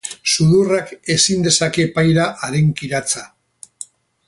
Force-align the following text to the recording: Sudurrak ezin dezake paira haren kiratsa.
Sudurrak 0.35 0.93
ezin 1.15 1.45
dezake 1.49 1.85
paira 1.99 2.25
haren 2.47 2.73
kiratsa. 2.81 3.25